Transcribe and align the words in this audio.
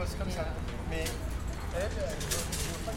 pose 0.00 0.16
comme 0.18 0.30
ça. 0.30 0.46
Mais 0.88 1.04
elle, 1.76 1.82
elle 1.82 1.90
veut 1.90 2.84
pas 2.86 2.92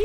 On 0.00 0.04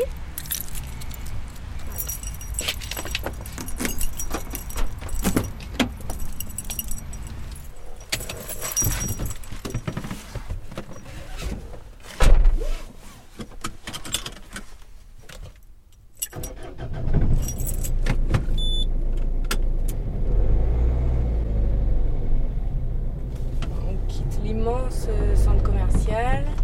quitte 24.08 24.40
l'immense 24.42 25.08
centre 25.36 25.62
commercial. 25.62 26.63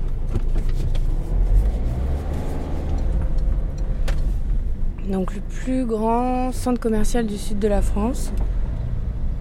Donc 5.10 5.34
le 5.34 5.40
plus 5.40 5.86
grand 5.86 6.52
centre 6.52 6.78
commercial 6.78 7.26
du 7.26 7.36
sud 7.36 7.58
de 7.58 7.66
la 7.66 7.82
France. 7.82 8.32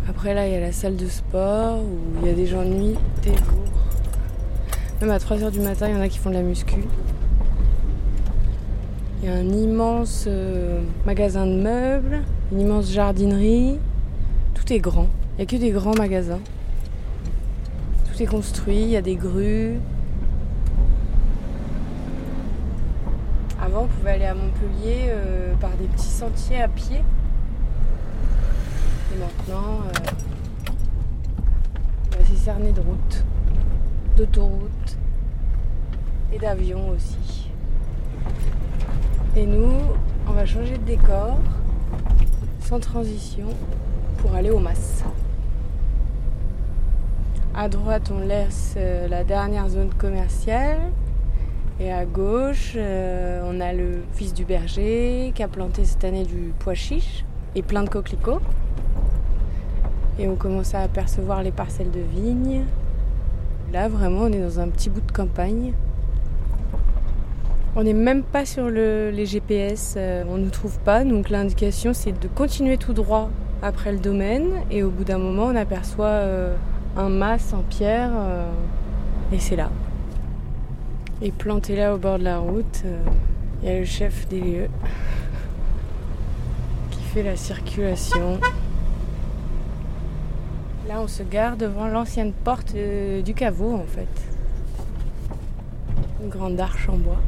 Après 0.09 0.34
là, 0.34 0.48
il 0.48 0.53
y 0.53 0.56
a 0.56 0.59
la 0.59 0.72
salle 0.72 0.95
de 0.95 1.08
sport 1.08 1.78
où 1.78 2.22
il 2.22 2.28
y 2.28 2.31
a 2.31 2.34
des 2.34 2.48
gens 2.48 2.64
de 2.64 2.70
nuit, 2.70 2.95
des 3.21 3.30
jours. 3.30 3.70
Même 4.99 5.11
à 5.11 5.20
3h 5.20 5.52
du 5.52 5.60
matin, 5.60 5.88
il 5.88 5.95
y 5.95 5.98
en 5.98 6.02
a 6.02 6.10
qui 6.10 6.17
font 6.17 6.32
de 6.32 6.36
la 6.36 6.42
muscu. 6.42 6.83
Il 9.21 9.30
y 9.30 9.32
a 9.32 9.36
un 9.36 9.48
immense 9.48 10.26
euh, 10.27 10.82
magasin 11.05 11.45
de 11.45 11.54
meubles, 11.54 12.23
une 12.52 12.61
immense 12.61 12.92
jardinerie. 12.92 13.77
Tout 14.55 14.73
est 14.73 14.80
grand. 14.80 15.08
Il 15.33 15.38
n'y 15.38 15.43
a 15.43 15.45
que 15.45 15.55
des 15.55 15.70
grands 15.70 15.95
magasins. 15.95 16.39
Tout 18.11 18.23
est 18.23 18.26
construit, 18.27 18.82
il 18.82 18.89
y 18.89 18.98
a 18.98 19.04
des 19.04 19.16
grues. 19.16 19.76
On 23.82 23.88
pouvait 23.88 24.12
aller 24.12 24.26
à 24.26 24.34
Montpellier 24.34 25.06
euh, 25.08 25.56
par 25.56 25.70
des 25.78 25.86
petits 25.86 26.04
sentiers 26.04 26.62
à 26.62 26.67
pied. 26.67 26.98
Et 26.98 29.17
maintenant, 29.17 29.80
euh, 29.86 29.92
bah, 32.12 32.17
c'est 32.26 32.36
cerné 32.36 32.73
de 32.73 32.82
routes, 32.82 33.23
d'autoroutes 34.17 34.98
et 36.34 36.40
d'avions 36.40 36.90
aussi. 36.90 37.50
Et 39.38 39.45
nous, 39.45 39.72
on 40.28 40.34
va 40.34 40.46
changer 40.46 40.78
de 40.78 40.84
décor, 40.84 41.38
sans 42.60 42.82
transition, 42.82 43.48
pour 44.17 44.36
aller 44.36 44.50
au 44.50 44.60
Mas. 44.60 45.06
À 47.56 47.70
droite, 47.70 48.11
on 48.14 48.20
laisse 48.20 48.73
euh, 48.76 49.08
la 49.08 49.23
dernière 49.23 49.70
zone 49.70 49.94
commerciale. 49.94 50.92
Et 51.82 51.92
à 51.94 52.06
gauche, 52.06 52.73
euh, 52.76 53.42
on 53.45 53.62
a 53.62 53.72
le 53.72 54.02
fils 54.14 54.34
du 54.34 54.44
berger 54.44 55.32
qui 55.34 55.42
a 55.44 55.48
planté 55.48 55.86
cette 55.86 56.04
année 56.04 56.26
du 56.26 56.54
pois 56.60 56.73
chiche 56.73 57.23
et 57.56 57.62
plein 57.62 57.84
de 57.84 57.90
coquelicots. 57.90 58.42
Et 60.20 60.28
on 60.28 60.36
commence 60.36 60.76
à 60.76 60.82
apercevoir 60.82 61.42
les 61.42 61.52
parcelles 61.52 61.92
de 61.92 62.02
vignes. 62.02 62.64
Là, 63.72 63.88
vraiment, 63.88 64.23
on 64.23 64.32
est 64.32 64.42
dans 64.42 64.60
un 64.60 64.67
petit 64.67 64.90
bout 64.90 65.00
de 65.00 65.12
campagne. 65.12 65.72
On 67.78 67.84
n'est 67.84 67.94
même 67.94 68.23
pas 68.23 68.46
sur 68.46 68.70
le- 68.70 69.10
les 69.11 69.26
GPS, 69.26 69.94
euh, 69.96 70.23
on 70.30 70.36
ne 70.38 70.44
nous 70.46 70.50
trouve 70.50 70.78
pas. 70.80 71.06
Donc 71.06 71.30
l'indication, 71.30 71.94
c'est 71.94 72.11
de 72.11 72.28
continuer 72.28 72.78
tout 72.78 72.94
droit 72.94 73.30
après 73.61 73.94
le 73.94 74.00
domaine. 74.00 74.48
Et 74.70 74.84
au 74.84 74.90
bout 74.90 75.06
d'un 75.06 75.20
moment, 75.20 75.44
on 75.46 75.56
aperçoit 75.56 76.08
euh, 76.08 76.56
un 76.98 77.08
mas 77.10 77.54
en 77.54 77.61
pierre. 77.61 78.11
et 79.32 79.40
c'est 79.40 79.56
là. 79.56 79.70
Et 81.21 81.31
planté 81.31 81.75
là 81.75 81.93
au 81.93 81.97
bord 81.97 82.17
de 82.17 82.23
la 82.23 82.39
route, 82.39 82.81
euh, 82.85 82.97
il 83.61 83.69
y 83.69 83.71
a 83.71 83.80
le 83.80 83.85
chef 83.85 84.27
des 84.30 84.39
lieux 84.39 84.69
qui 86.91 87.02
fait 87.02 87.23
la 87.23 87.35
circulation. 87.35 88.39
Là, 90.87 91.02
on 91.02 91.07
se 91.07 91.23
gare 91.23 91.57
devant 91.57 91.87
l'ancienne 91.87 92.31
porte 92.31 92.73
euh, 92.75 93.21
du 93.21 93.33
caveau 93.33 93.73
en 93.75 93.85
fait. 93.85 94.07
Une 96.23 96.30
grande 96.30 96.59
arche 96.59 96.87
en 96.87 96.97
bois. 96.97 97.21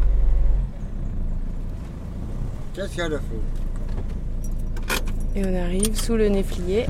Qu'est-ce 2.73 2.89
qu'il 2.89 2.99
y 2.99 3.01
a 3.01 3.09
de 3.09 3.17
fou 3.17 3.35
Et 5.35 5.45
on 5.45 5.55
arrive 5.63 5.95
sous 5.99 6.15
le 6.15 6.29
néflier. 6.29 6.85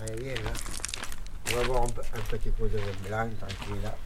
Allez, 0.00 0.22
viens 0.22 0.34
là. 0.34 0.50
On 1.52 1.56
va 1.56 1.64
boire 1.64 1.82
un, 1.84 1.88
pe- 1.88 2.00
un 2.00 2.23
petit 2.38 2.50
coup 2.50 2.66
de 2.66 2.78
vin 2.78 3.08
blanc, 3.08 3.30
tranquille 3.38 3.82
là. 3.82 3.96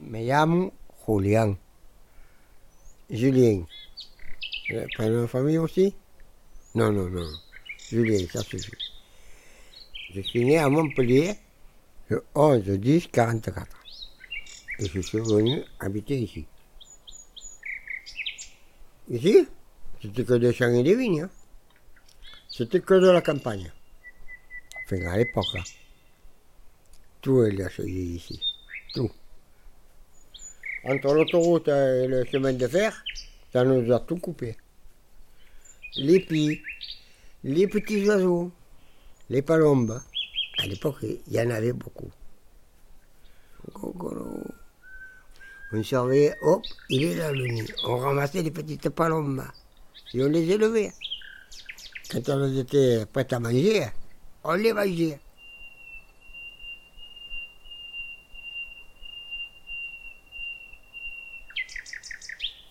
Me 0.00 0.24
llamo 0.24 0.72
Julián. 1.06 1.56
Julien. 3.08 3.66
Le 4.68 4.86
prénom 4.94 5.22
de 5.22 5.26
famille 5.26 5.58
aussi 5.58 5.94
Non, 6.74 6.92
non, 6.92 7.08
non. 7.08 7.26
Julien, 7.90 8.26
ça 8.30 8.42
suffit. 8.42 8.72
Je 10.12 10.20
suis 10.20 10.44
né 10.44 10.58
à 10.58 10.68
Montpellier 10.68 11.34
le 12.08 12.22
11 12.34 12.62
10 12.64 13.08
44. 13.08 13.66
Et 14.80 14.86
je 14.86 15.00
suis 15.00 15.18
venu 15.18 15.62
habiter 15.80 16.18
ici. 16.18 16.46
Ici, 19.10 19.46
c'était 20.00 20.24
que 20.24 20.34
des 20.34 20.52
champs 20.52 20.72
et 20.72 20.82
des 20.82 20.94
vignes. 20.94 21.22
hein. 21.22 21.30
C'était 22.48 22.80
que 22.80 22.94
de 22.94 23.10
la 23.10 23.20
campagne. 23.20 23.70
Enfin, 24.84 25.04
à 25.06 25.16
l'époque. 25.18 25.44
hein. 25.56 25.62
Tout 27.20 27.42
est 27.44 27.60
accueilli 27.62 28.16
ici. 28.16 28.40
Tout. 28.94 29.10
Entre 30.84 31.12
l'autoroute 31.12 31.68
et 31.68 32.06
le 32.06 32.24
chemin 32.24 32.52
de 32.54 32.66
fer, 32.66 33.04
ça 33.52 33.64
nous 33.64 33.92
a 33.92 34.00
tout 34.00 34.16
coupé. 34.16 34.56
Les 35.96 36.20
pies, 36.20 36.62
les 37.44 37.66
petits 37.66 38.06
oiseaux, 38.08 38.50
les 39.28 39.42
palombes. 39.42 40.00
À 40.58 40.66
l'époque, 40.66 40.98
il 41.02 41.20
y 41.32 41.40
en 41.40 41.50
avait 41.50 41.72
beaucoup. 41.72 42.10
On 45.72 45.82
surveillait, 45.84 46.34
hop, 46.42 46.64
il 46.88 47.04
est 47.04 47.14
là 47.14 47.30
le 47.30 47.46
nid. 47.46 47.72
On 47.84 47.96
ramassait 47.96 48.42
les 48.42 48.50
petites 48.50 48.88
palombes 48.88 49.44
et 50.12 50.24
on 50.24 50.28
les 50.28 50.50
élevait. 50.50 50.92
Quand 52.10 52.28
elles 52.28 52.58
étaient 52.58 53.06
prêtes 53.06 53.32
à 53.32 53.38
manger, 53.38 53.86
on 54.42 54.54
les 54.54 54.72
mangeait. 54.72 55.20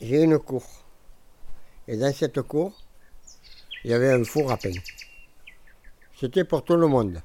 J'ai 0.02 0.24
une 0.24 0.38
cour. 0.40 0.66
Et 1.88 1.96
dans 1.96 2.14
cette 2.14 2.42
cour, 2.42 2.74
il 3.86 3.92
y 3.92 3.94
avait 3.94 4.12
un 4.12 4.24
four 4.26 4.52
à 4.52 4.58
pain. 4.58 4.74
C'était 6.20 6.44
pour 6.44 6.66
tout 6.66 6.76
le 6.76 6.88
monde. 6.88 7.22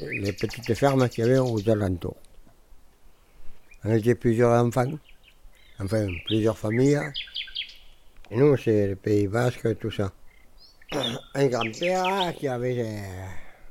les 0.00 0.32
petites 0.32 0.74
fermes 0.74 1.08
qu'il 1.08 1.24
y 1.24 1.28
avait 1.28 1.38
aux 1.38 1.68
alentours. 1.70 2.16
On 3.88 3.92
était 3.92 4.16
plusieurs 4.16 4.50
enfants, 4.50 4.90
enfin 5.78 6.08
plusieurs 6.24 6.58
familles. 6.58 6.98
Et 8.32 8.36
nous, 8.36 8.56
c'est 8.56 8.88
le 8.88 8.96
Pays 8.96 9.28
Basque, 9.28 9.78
tout 9.78 9.92
ça. 9.92 10.12
Un 11.34 11.46
grand-père 11.46 12.34
qui 12.36 12.48
avait, 12.48 12.80
euh, 12.80 13.26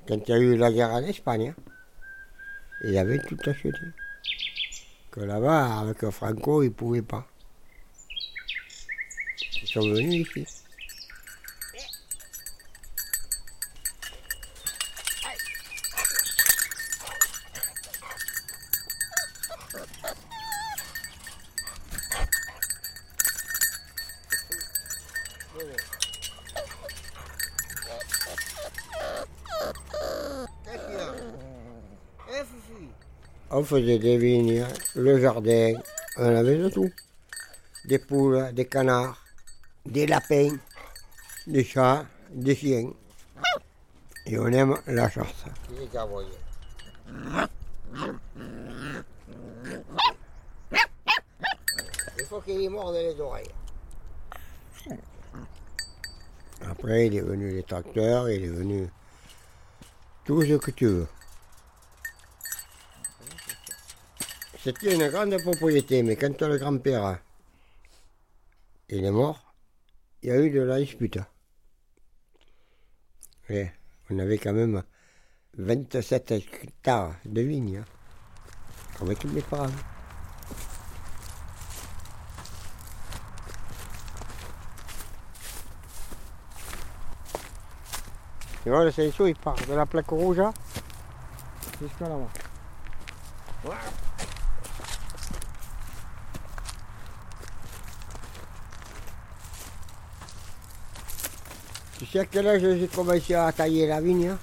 quand 0.08 0.18
il 0.26 0.32
y 0.32 0.34
a 0.34 0.38
eu 0.38 0.56
la 0.56 0.72
guerre 0.72 0.92
en 0.92 1.04
Espagne, 1.04 1.54
il 2.86 2.98
avait 2.98 3.20
tout 3.28 3.38
acheté. 3.46 3.74
Que 5.12 5.20
là-bas, 5.20 5.80
avec 5.82 6.10
Franco, 6.12 6.64
il 6.64 6.68
ne 6.68 6.74
pouvait 6.74 7.02
pas. 7.02 7.28
Ils 9.64 9.68
sont 9.68 9.82
venus 9.82 10.26
ici. 10.34 10.55
On 33.52 33.64
faisait 33.64 34.00
des 34.00 34.18
vignes, 34.18 34.66
le 34.96 35.22
jardin, 35.22 35.76
on 36.18 36.36
avait 36.36 36.58
de 36.58 36.68
tout. 36.70 36.92
Des 37.86 38.00
poules, 38.00 38.52
des 38.54 38.66
canards, 38.66 39.24
des 39.86 40.08
lapins, 40.08 40.58
des 41.48 41.64
chats, 41.64 42.06
des 42.32 42.56
chiens. 42.56 42.92
Et 44.26 44.38
on 44.38 44.48
aime 44.48 44.76
la 44.88 45.10
chasse. 45.10 45.46
Il 52.18 52.26
faut 52.26 52.42
qu'il 52.42 52.62
y 52.62 52.68
morde 52.68 52.96
les 52.96 53.20
oreilles. 53.22 53.52
Après, 56.62 57.08
il 57.08 57.16
est 57.16 57.22
venu 57.22 57.52
les 57.54 57.64
tracteurs, 57.64 58.30
il 58.30 58.44
est 58.44 58.48
venu 58.48 58.88
tout 60.24 60.42
ce 60.42 60.56
que 60.56 60.72
tu 60.72 60.88
veux. 60.88 61.08
C'était 64.64 64.96
une 64.96 65.08
grande 65.10 65.38
propriété, 65.42 66.02
mais 66.02 66.16
quand 66.16 66.42
le 66.42 66.58
grand-père 66.58 67.20
il 68.90 69.04
est 69.04 69.12
mort, 69.12 69.54
il 70.22 70.30
y 70.30 70.32
a 70.32 70.40
eu 70.40 70.50
de 70.50 70.62
la 70.62 70.80
dispute. 70.80 71.20
On 74.10 74.20
avait 74.20 74.38
quand 74.38 74.54
même 74.54 74.84
27 75.58 76.32
hectares 76.32 77.16
de 77.26 77.42
vignes 77.42 77.78
hein, 77.78 77.86
avec 79.02 79.24
mes 79.26 79.42
parents. 79.42 79.70
Tu 88.66 88.72
vois, 88.72 88.84
le 88.84 88.92
il 89.28 89.36
part 89.36 89.54
de 89.70 89.76
la 89.76 89.86
plaque 89.86 90.10
rouge 90.10 90.40
hein, 90.40 90.52
jusqu'à 91.80 92.10
là-bas. 92.10 92.28
Tu 102.00 102.08
sais 102.08 102.20
à 102.22 102.26
quel 102.26 102.48
âge 102.48 102.62
j'ai 102.62 102.88
commencé 102.88 103.36
à 103.36 103.52
tailler 103.52 103.86
la 103.86 104.02
vigne 104.02 104.30
hein? 104.30 104.40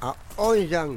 À 0.00 0.16
11 0.38 0.74
ans. 0.74 0.96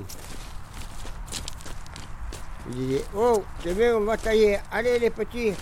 Je 2.68 2.74
disais, 2.74 3.06
oh, 3.16 3.44
c'est 3.62 3.76
bien, 3.76 3.96
on 3.96 4.06
va 4.06 4.18
tailler. 4.18 4.58
Allez 4.72 4.98
les 4.98 5.12
petits, 5.12 5.54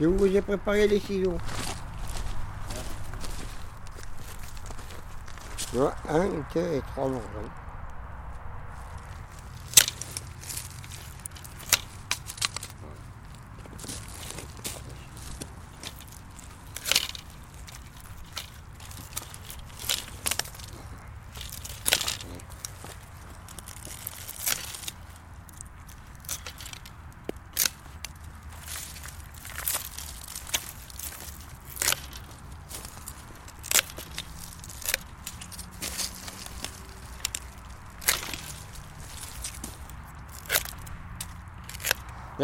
je 0.00 0.06
vous 0.06 0.26
ai 0.26 0.40
préparé 0.42 0.86
les 0.86 1.00
ciseaux. 1.00 1.38
Tu 5.74 5.80
vois, 5.80 5.96
un, 6.08 6.28
deux 6.54 6.72
et 6.72 6.82
trois. 6.82 7.10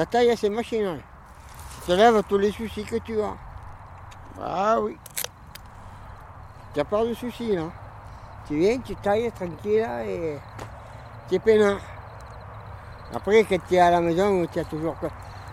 La 0.00 0.06
taille, 0.06 0.34
c'est 0.34 0.48
machinal. 0.48 0.98
Tu 1.74 1.88
te 1.88 1.92
lèves 1.92 2.22
tous 2.26 2.38
les 2.38 2.50
soucis 2.50 2.86
que 2.86 2.96
tu 2.96 3.20
as. 3.20 3.34
Ah 4.42 4.80
oui. 4.80 4.96
Tu 6.72 6.78
n'as 6.78 6.86
pas 6.86 7.04
de 7.04 7.12
soucis 7.12 7.54
là. 7.54 7.64
Tu 8.48 8.56
viens, 8.56 8.78
tu 8.78 8.96
tailles 8.96 9.30
tranquille 9.30 9.80
là, 9.80 10.02
et 10.06 10.38
tu 11.28 11.34
es 11.34 11.38
peinard. 11.38 11.80
Après, 13.14 13.44
quand 13.44 13.58
tu 13.68 13.74
es 13.74 13.78
à 13.78 13.90
la 13.90 14.00
maison, 14.00 14.46
tu 14.50 14.58
as 14.58 14.64
toujours 14.64 14.96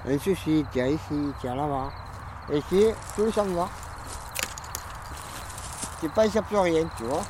un 0.07 0.17
souci. 0.17 0.65
Tu 0.71 0.79
es 0.79 0.93
ici, 0.93 1.33
tu 1.41 1.47
es 1.47 1.53
là-bas. 1.53 1.91
Et 2.49 2.59
ici, 2.59 2.87
tout 3.17 3.29
s'en 3.29 3.43
va. 3.47 3.67
Tu 5.99 6.07
penses 6.07 6.37
à 6.37 6.41
plus 6.41 6.57
rien, 6.57 6.87
tu 6.95 7.03
vois. 7.03 7.23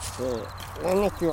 C'est 0.00 0.82
la 0.82 0.94
nature. 0.96 1.30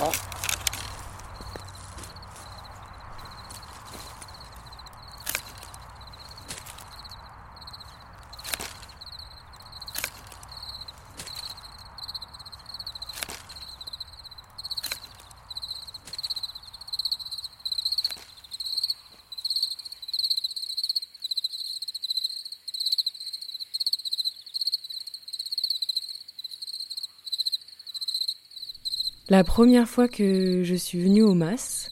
La 29.29 29.45
première 29.45 29.87
fois 29.87 30.09
que 30.09 30.63
je 30.65 30.75
suis 30.75 31.01
venue 31.01 31.23
au 31.23 31.33
Mas, 31.33 31.89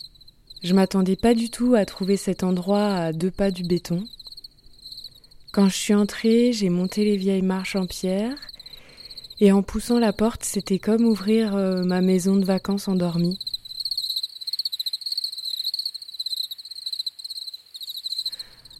je 0.63 0.73
m'attendais 0.73 1.15
pas 1.15 1.33
du 1.33 1.49
tout 1.49 1.75
à 1.75 1.85
trouver 1.85 2.17
cet 2.17 2.43
endroit 2.43 2.93
à 2.93 3.13
deux 3.13 3.31
pas 3.31 3.51
du 3.51 3.63
béton. 3.63 4.03
Quand 5.53 5.69
je 5.69 5.75
suis 5.75 5.93
entrée, 5.93 6.51
j'ai 6.51 6.69
monté 6.69 7.05
les 7.05 7.15
vieilles 7.15 7.41
marches 7.41 7.77
en 7.77 7.85
pierre 7.85 8.35
et 9.39 9.53
en 9.53 9.63
poussant 9.63 9.97
la 9.97 10.11
porte, 10.11 10.43
c'était 10.43 10.77
comme 10.77 11.05
ouvrir 11.05 11.55
euh, 11.55 11.83
ma 11.85 12.01
maison 12.01 12.35
de 12.35 12.43
vacances 12.43 12.89
endormie. 12.89 13.39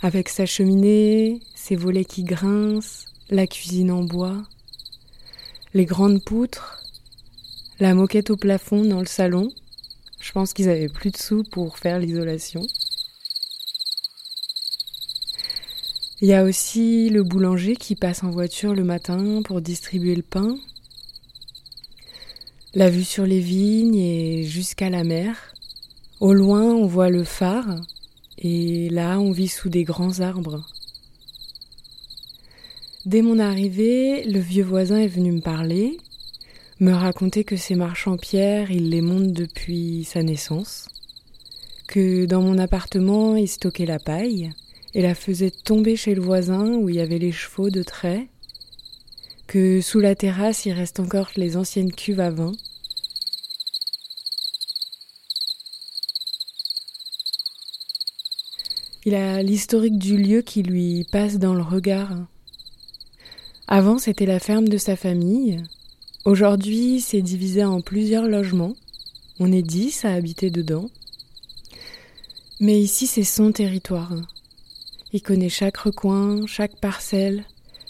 Avec 0.02 0.28
sa 0.28 0.46
cheminée, 0.46 1.40
ses 1.56 1.78
volets 1.78 2.06
qui 2.06 2.24
grincent, 2.24 3.06
la 3.30 3.48
cuisine 3.48 3.92
en 3.92 4.04
bois, 4.04 4.44
les 5.74 5.86
grandes 5.86 6.22
poutres, 6.22 6.81
la 7.82 7.96
moquette 7.96 8.30
au 8.30 8.38
plafond 8.38 8.86
dans 8.86 9.00
le 9.00 9.08
salon. 9.08 9.52
Je 10.20 10.32
pense 10.34 10.54
qu'ils 10.54 10.70
avaient 10.70 10.88
plus 10.88 11.10
de 11.10 11.18
sous 11.18 11.44
pour 11.44 11.80
faire 11.80 11.98
l'isolation. 11.98 12.68
Il 16.22 16.28
y 16.28 16.36
a 16.36 16.44
aussi 16.44 17.10
le 17.10 17.24
boulanger 17.24 17.76
qui 17.76 17.96
passe 17.96 18.24
en 18.24 18.30
voiture 18.30 18.76
le 18.76 18.84
matin 18.84 19.42
pour 19.44 19.62
distribuer 19.62 20.16
le 20.16 20.22
pain. 20.22 20.60
La 22.76 22.92
vue 22.92 23.04
sur 23.04 23.26
les 23.26 23.40
vignes 23.40 23.96
et 23.96 24.44
jusqu'à 24.44 24.92
la 24.92 25.04
mer. 25.04 25.36
Au 26.20 26.34
loin, 26.34 26.62
on 26.62 26.86
voit 26.86 27.10
le 27.10 27.24
phare 27.24 27.82
et 28.38 28.90
là, 28.92 29.20
on 29.20 29.32
vit 29.32 29.48
sous 29.48 29.70
des 29.70 29.86
grands 29.86 30.20
arbres. 30.20 30.64
Dès 33.08 33.24
mon 33.24 33.40
arrivée, 33.40 34.24
le 34.26 34.40
vieux 34.40 34.64
voisin 34.64 35.00
est 35.00 35.08
venu 35.08 35.32
me 35.32 35.42
parler 35.42 35.98
me 36.82 36.94
racontait 36.94 37.44
que 37.44 37.58
ces 37.58 37.76
marchands 37.76 38.18
pierres, 38.18 38.72
il 38.72 38.90
les 38.90 39.02
monte 39.02 39.34
depuis 39.34 40.04
sa 40.04 40.24
naissance, 40.24 40.90
que 41.88 42.26
dans 42.26 42.42
mon 42.42 42.58
appartement, 42.58 43.36
il 43.36 43.48
stockait 43.48 43.86
la 43.86 44.00
paille 44.00 44.52
et 44.96 45.04
la 45.04 45.14
faisait 45.14 45.52
tomber 45.52 45.96
chez 45.96 46.16
le 46.16 46.24
voisin 46.24 46.74
où 46.74 46.90
il 46.90 46.96
y 46.96 47.00
avait 47.00 47.20
les 47.20 47.32
chevaux 47.32 47.70
de 47.70 47.84
trait, 47.84 48.30
que 49.46 49.80
sous 49.80 50.00
la 50.00 50.16
terrasse, 50.16 50.66
il 50.66 50.72
reste 50.72 51.00
encore 51.00 51.30
les 51.36 51.56
anciennes 51.56 51.92
cuves 51.92 52.20
à 52.20 52.32
vin. 52.32 52.52
Il 59.06 59.14
a 59.14 59.44
l'historique 59.44 60.00
du 60.00 60.18
lieu 60.18 60.42
qui 60.42 60.64
lui 60.64 61.06
passe 61.12 61.38
dans 61.38 61.54
le 61.54 61.62
regard. 61.62 62.26
Avant, 63.68 64.00
c'était 64.00 64.26
la 64.26 64.40
ferme 64.40 64.68
de 64.68 64.78
sa 64.78 64.96
famille, 64.96 65.64
Aujourd'hui, 66.24 67.02
c'est 67.02 67.24
divisé 67.24 67.64
en 67.64 67.82
plusieurs 67.82 68.28
logements. 68.28 68.76
On 69.40 69.52
est 69.52 69.64
dix 69.64 70.06
à 70.06 70.14
habiter 70.14 70.52
dedans. 70.52 70.88
Mais 72.60 72.80
ici, 72.80 73.08
c'est 73.08 73.24
son 73.24 73.52
territoire. 73.52 74.14
Il 75.14 75.24
connaît 75.24 75.50
chaque 75.50 75.78
recoin, 75.78 76.46
chaque 76.46 76.76
parcelle, 76.76 77.44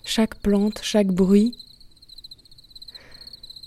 chaque 0.06 0.36
plante, 0.36 0.80
chaque 0.82 1.10
bruit. 1.10 1.58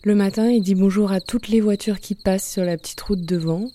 Le 0.03 0.15
matin, 0.15 0.49
il 0.51 0.63
dit 0.63 0.75
bonjour 0.75 1.13
à 1.13 1.21
toutes 1.21 1.49
les 1.49 1.61
voitures 1.61 2.01
qui 2.01 2.15
passent 2.15 2.51
sur 2.51 2.65
la 2.65 2.79
petite 2.79 3.03
route 3.03 3.23
devant. 3.23 3.67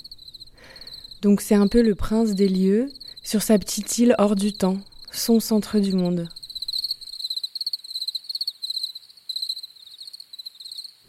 Donc 1.21 1.41
c'est 1.41 1.53
un 1.53 1.67
peu 1.67 1.83
le 1.83 1.93
prince 1.93 2.33
des 2.33 2.49
lieux, 2.49 2.91
sur 3.21 3.43
sa 3.43 3.59
petite 3.59 3.99
île 3.99 4.15
hors 4.17 4.35
du 4.35 4.53
temps, 4.53 4.79
son 5.11 5.39
centre 5.39 5.77
du 5.77 5.93
monde. 5.93 6.27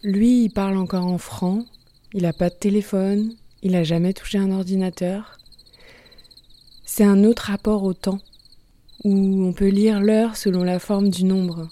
Lui, 0.02 0.44
il 0.44 0.50
parle 0.50 0.78
encore 0.78 1.04
en 1.04 1.18
franc, 1.18 1.66
il 2.14 2.22
n'a 2.22 2.32
pas 2.32 2.48
de 2.48 2.54
téléphone, 2.54 3.34
il 3.62 3.72
n'a 3.72 3.84
jamais 3.84 4.14
touché 4.14 4.38
un 4.38 4.50
ordinateur. 4.50 5.38
C'est 6.86 7.04
un 7.04 7.22
autre 7.22 7.42
rapport 7.42 7.82
au 7.82 7.92
temps, 7.92 8.20
où 9.04 9.44
on 9.44 9.52
peut 9.52 9.68
lire 9.68 10.00
l'heure 10.00 10.36
selon 10.36 10.64
la 10.64 10.78
forme 10.78 11.10
du 11.10 11.24
nombre. 11.24 11.68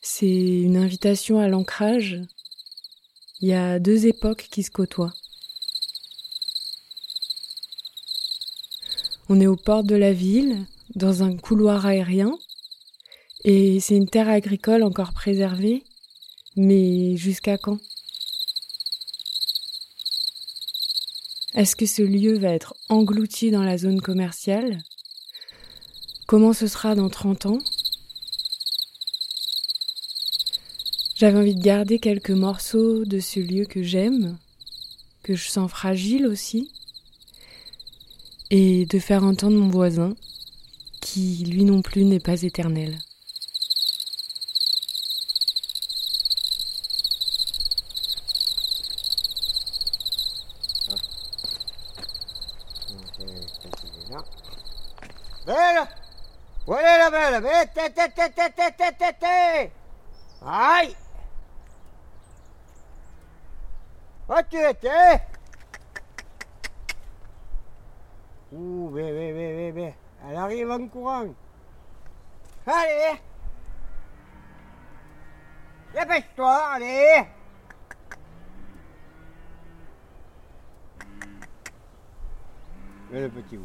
C'est 0.00 0.62
une 0.62 0.78
invitation 0.78 1.38
à 1.38 1.48
l'ancrage. 1.48 2.18
Il 3.42 3.48
y 3.48 3.52
a 3.52 3.78
deux 3.78 4.06
époques 4.06 4.48
qui 4.50 4.62
se 4.62 4.70
côtoient. 4.70 5.12
On 9.28 9.38
est 9.38 9.46
aux 9.46 9.56
portes 9.56 9.86
de 9.86 9.96
la 9.96 10.14
ville, 10.14 10.64
dans 10.94 11.22
un 11.22 11.36
couloir 11.36 11.84
aérien, 11.84 12.38
et 13.44 13.80
c'est 13.80 13.96
une 13.96 14.08
terre 14.08 14.30
agricole 14.30 14.82
encore 14.82 15.12
préservée, 15.12 15.84
mais 16.56 17.16
jusqu'à 17.16 17.58
quand? 17.58 17.78
Est-ce 21.54 21.76
que 21.76 21.86
ce 21.86 22.02
lieu 22.02 22.38
va 22.38 22.50
être 22.50 22.74
englouti 22.88 23.50
dans 23.50 23.62
la 23.62 23.78
zone 23.78 24.00
commerciale? 24.00 24.82
Comment 26.26 26.52
ce 26.52 26.66
sera 26.66 26.94
dans 26.94 27.08
30 27.08 27.46
ans? 27.46 27.58
J'avais 31.16 31.38
envie 31.38 31.56
de 31.56 31.62
garder 31.62 31.98
quelques 31.98 32.30
morceaux 32.30 33.04
de 33.04 33.18
ce 33.18 33.40
lieu 33.40 33.64
que 33.64 33.82
j'aime, 33.82 34.38
que 35.24 35.34
je 35.34 35.48
sens 35.48 35.68
fragile 35.68 36.28
aussi, 36.28 36.70
et 38.50 38.86
de 38.86 38.98
faire 38.98 39.24
entendre 39.24 39.56
mon 39.56 39.68
voisin, 39.68 40.14
qui 41.00 41.44
lui 41.44 41.64
non 41.64 41.82
plus 41.82 42.04
n'est 42.04 42.20
pas 42.20 42.42
éternel. 42.42 42.98
Bella! 55.46 55.88
Voilà 56.66 56.98
la 56.98 57.10
belle! 57.10 57.40
Vete, 57.40 57.90
te, 57.92 58.08
te, 58.10 58.28
te, 58.30 58.50
te, 58.52 58.70
te, 58.72 58.92
te, 58.92 59.12
te! 59.18 59.70
Aïe! 60.44 60.96
Où 64.28 64.42
tu 64.50 64.56
étais? 64.58 65.22
Ouh, 68.52 68.90
bé, 68.90 69.12
bé, 69.12 69.32
bé, 69.32 69.54
bé, 69.54 69.72
bé. 69.72 69.94
Elle 70.28 70.36
arrive 70.36 70.70
en 70.70 70.86
courant. 70.88 71.34
Allez! 72.66 73.20
Dépêche-toi, 75.94 76.62
allez! 76.74 77.37
Et 83.12 83.20
le 83.20 83.28
petit 83.30 83.56
bout. 83.56 83.64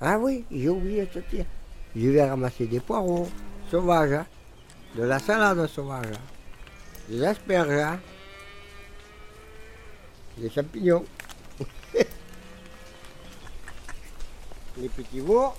Ah 0.00 0.18
oui, 0.18 0.44
j'ai 0.50 0.68
oublié 0.68 1.00
de 1.06 1.06
te 1.06 1.18
dire. 1.30 1.46
Je 1.94 2.08
vais 2.08 2.28
ramasser 2.28 2.66
des 2.66 2.80
poireaux 2.80 3.28
sauvages, 3.70 4.12
hein. 4.12 4.26
de 4.94 5.02
la 5.02 5.18
salade 5.18 5.66
sauvage, 5.66 6.06
hein. 6.14 6.20
des 7.08 7.24
asperges, 7.24 7.70
hein. 7.70 7.98
des 10.38 10.50
champignons, 10.50 11.04
les 14.76 14.88
petits 14.88 15.20
veaux. 15.20 15.52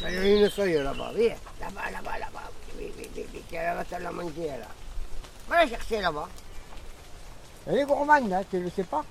Il 0.00 0.12
y 0.12 0.16
a 0.16 0.44
une 0.44 0.50
feuille 0.50 0.82
là-bas, 0.82 1.12
viens, 1.14 1.36
là-bas, 1.60 1.90
là-bas, 1.90 2.18
là-bas. 2.18 2.50
Oui, 2.76 2.92
oui, 2.98 3.08
oui, 3.16 3.26
oui, 3.34 3.42
va 3.52 3.84
te 3.84 4.02
la 4.02 4.10
manger 4.10 4.48
là. 4.48 4.68
Va 5.48 5.64
la 5.64 5.68
chercher 5.68 6.00
là-bas. 6.00 6.28
Elle 7.66 7.78
est 7.78 7.84
gourmande, 7.84 8.32
hein, 8.32 8.42
tu 8.50 8.56
ne 8.56 8.62
le 8.64 8.70
sais 8.70 8.82
pas. 8.82 9.04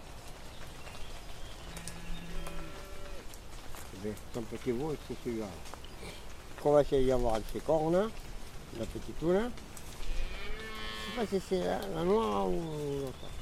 Ben, 4.03 4.13
Ton 4.33 4.41
petit 4.41 4.71
veau, 4.71 4.93
c'est 5.07 5.15
celui-là. 5.23 5.45
On 6.63 6.73
va 6.73 6.81
essayer 6.81 7.05
d'y 7.05 7.11
avoir 7.11 7.39
ses 7.53 7.59
cornes, 7.59 8.09
la 8.77 8.85
petite 8.85 9.21
là. 9.21 9.49
Je 11.07 11.11
sais 11.11 11.17
pas 11.17 11.25
si 11.27 11.41
c'est 11.47 11.63
la, 11.63 11.79
la 11.95 12.03
noire 12.03 12.47
ou 12.47 12.61
l'autre. 13.01 13.40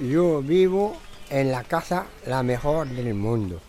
Yo 0.00 0.40
vivo 0.42 0.96
en 1.28 1.50
la 1.50 1.64
casa 1.64 2.06
la 2.26 2.44
mejor 2.44 2.86
del 2.88 3.14
mundo. 3.14 3.60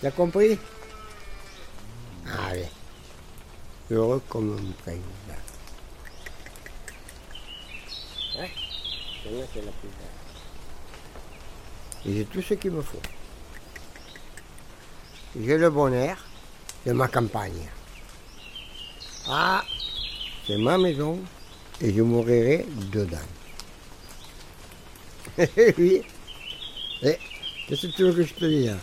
¿Ya 0.00 0.12
compris 0.12 0.56
Allez. 2.24 2.68
Heureux 3.90 4.22
comme 4.28 4.52
un 4.56 4.72
prince. 4.84 5.02
Hein 8.38 8.46
Celle-là, 9.24 9.44
c'est 9.52 9.62
la. 9.64 9.72
Et 12.06 12.14
j'ai 12.14 12.24
tout 12.26 12.42
ce 12.42 12.54
qu'il 12.54 12.70
me 12.70 12.82
faut. 12.82 13.02
J'ai 15.34 15.58
le 15.58 15.70
bonheur 15.70 16.16
de 16.86 16.92
ma 16.92 17.08
campagne. 17.08 17.68
Ah, 19.26 19.64
c'est 20.46 20.58
ma 20.58 20.78
maison 20.78 21.18
et 21.80 21.92
je 21.92 22.02
mourrai 22.02 22.66
dedans. 22.92 23.16
oui. 25.78 26.02
Que 27.68 27.74
tu 27.74 28.02
veux 28.02 28.12
que 28.12 28.22
je 28.22 28.34
te 28.34 28.44
dise 28.46 28.70
hein? 28.70 28.78